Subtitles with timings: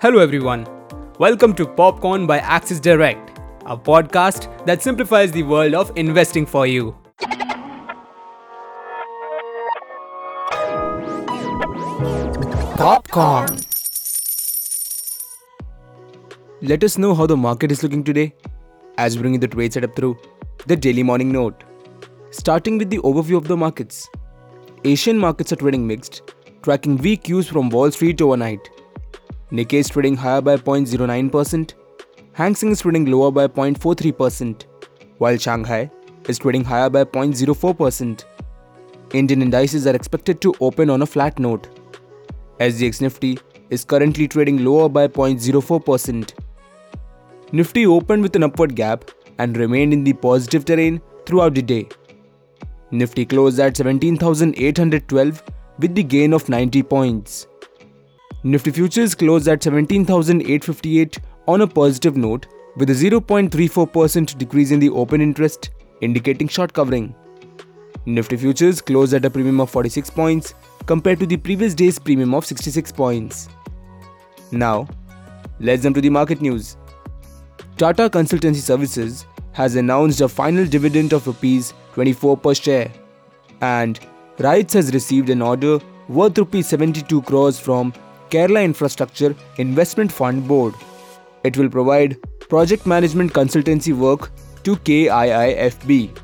[0.00, 0.64] Hello, everyone.
[1.18, 6.68] Welcome to Popcorn by Axis Direct, a podcast that simplifies the world of investing for
[6.68, 6.96] you.
[12.76, 13.58] Popcorn.
[16.62, 18.36] Let us know how the market is looking today
[18.98, 20.16] as we bring you the trade setup through
[20.68, 21.64] the daily morning note.
[22.30, 24.08] Starting with the overview of the markets.
[24.84, 26.22] Asian markets are trading mixed,
[26.62, 28.70] tracking weak cues from Wall Street overnight.
[29.50, 31.74] Nikkei is trading higher by 0.09%,
[32.32, 34.64] Hang Seng is trading lower by 0.43%,
[35.18, 35.90] while Shanghai
[36.28, 38.24] is trading higher by 0.04%.
[39.14, 41.66] Indian indices are expected to open on a flat note.
[42.60, 43.38] SGX Nifty
[43.70, 46.32] is currently trading lower by 0.04%.
[47.52, 51.88] Nifty opened with an upward gap and remained in the positive terrain throughout the day.
[52.90, 55.42] Nifty closed at 17,812
[55.78, 57.46] with the gain of 90 points.
[58.44, 61.18] Nifty futures closed at 17,858
[61.48, 65.70] on a positive note with a 0.34% decrease in the open interest
[66.02, 67.16] indicating short covering.
[68.06, 70.54] Nifty futures closed at a premium of 46 points
[70.86, 73.48] compared to the previous day's premium of 66 points.
[74.52, 74.86] Now,
[75.58, 76.76] let's jump to the market news.
[77.76, 82.92] Tata Consultancy Services has announced a final dividend of rupees 24 per share
[83.62, 83.98] and
[84.38, 87.92] RITES has received an order worth rupees 72 crores from
[88.30, 90.74] Kerala Infrastructure Investment Fund Board.
[91.44, 92.16] It will provide
[92.48, 94.30] project management consultancy work
[94.64, 96.18] to KIIFB.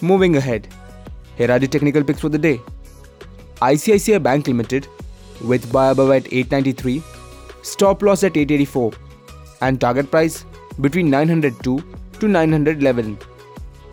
[0.00, 0.68] Moving ahead,
[1.36, 2.60] here are the technical picks for the day.
[3.60, 4.88] ICICI Bank Limited
[5.42, 7.02] with buy above at 893,
[7.62, 8.92] stop loss at 884,
[9.62, 10.44] and target price
[10.80, 11.82] between 902
[12.20, 13.18] to 911.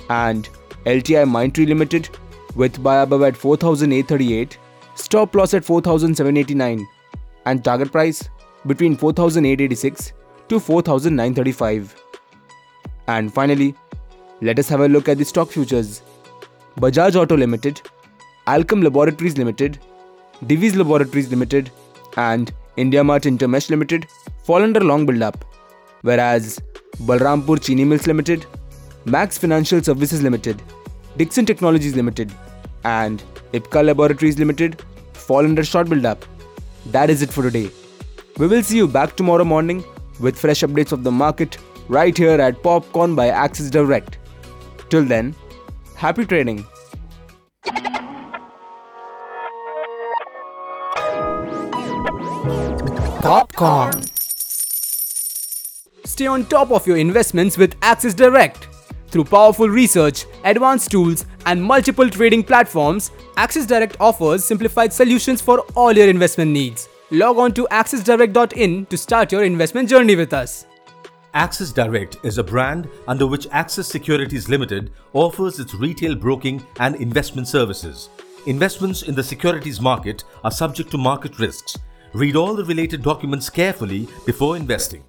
[0.10, 0.50] And
[0.86, 2.10] LTI Mindtree Limited
[2.56, 4.58] with buy above at 4838,
[4.96, 6.88] stop loss at 4789,
[7.52, 8.22] and target price
[8.72, 10.14] between 4886
[10.50, 11.96] to 4935.
[13.08, 13.76] And finally,
[14.42, 16.02] let us have a look at the stock futures.
[16.80, 17.82] Bajaj Auto Limited,
[18.48, 19.80] Alkem Laboratories Limited,
[20.48, 21.72] Divi's Laboratories Limited,
[22.18, 24.08] and IndiaMart Intermesh Limited
[24.46, 25.44] fall under long build up,
[26.02, 26.60] whereas
[27.10, 28.46] Balrampur Chini Mills Limited,
[29.06, 30.62] Max Financial Services Limited,
[31.18, 32.32] Dixon Technologies Limited,
[32.84, 33.24] and
[33.54, 34.82] Ipca Laboratories Limited
[35.14, 36.26] fall under short build up.
[36.88, 37.70] That is it for today.
[38.38, 39.84] We will see you back tomorrow morning
[40.20, 44.18] with fresh updates of the market right here at Popcorn by Axis Direct.
[44.90, 45.36] Till then,
[45.96, 46.66] happy trading.
[53.22, 54.04] Popcorn.
[56.06, 58.68] Stay on top of your investments with Axis Direct.
[59.12, 65.60] Through powerful research, advanced tools, and multiple trading platforms, Axis Direct offers simplified solutions for
[65.76, 66.88] all your investment needs.
[67.12, 70.66] Log on to axisdirect.in to start your investment journey with us.
[71.34, 76.96] Axis Direct is a brand under which Axis Securities Limited offers its retail broking and
[76.96, 78.08] investment services.
[78.46, 81.78] Investments in the securities market are subject to market risks.
[82.14, 85.04] Read all the related documents carefully before investing.